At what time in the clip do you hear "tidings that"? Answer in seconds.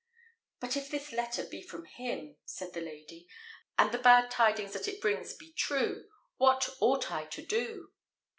4.31-4.87